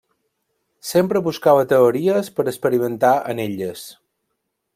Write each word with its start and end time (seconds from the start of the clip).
Sempre 0.91 1.21
buscava 1.27 1.67
teories 1.73 2.33
per 2.39 2.47
a 2.47 2.49
experimentar 2.53 3.13
en 3.35 3.45
elles. 3.49 3.87